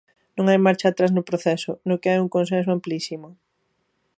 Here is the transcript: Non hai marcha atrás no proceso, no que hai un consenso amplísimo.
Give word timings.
Non 0.37 0.45
hai 0.47 0.59
marcha 0.65 0.85
atrás 0.89 1.11
no 1.13 1.27
proceso, 1.29 1.71
no 1.87 1.99
que 2.01 2.09
hai 2.11 2.19
un 2.25 2.33
consenso 2.35 2.69
amplísimo. 2.73 3.27